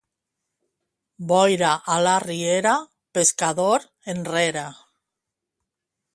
Boira 1.31 1.69
a 1.97 1.99
la 2.07 2.15
riera, 2.25 2.73
pescador, 3.19 3.87
enrere. 4.17 4.67